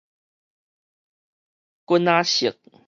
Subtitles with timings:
[1.85, 2.59] 棍仔式